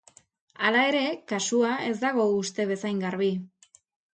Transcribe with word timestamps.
Hala 0.67 0.85
ere, 0.91 1.03
kasua 1.33 1.75
ez 1.91 1.93
dago 2.07 2.27
uste 2.41 2.69
bezain 2.73 3.07
garbi. 3.07 3.33